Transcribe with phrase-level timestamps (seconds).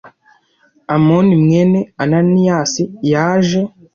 [0.95, 3.61] Amoni mwene ananiyasi yaje